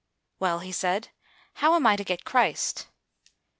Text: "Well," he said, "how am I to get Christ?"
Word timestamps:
"Well," 0.39 0.61
he 0.61 0.71
said, 0.71 1.09
"how 1.61 1.75
am 1.75 1.85
I 1.85 1.95
to 1.95 2.03
get 2.03 2.25
Christ?" 2.25 2.87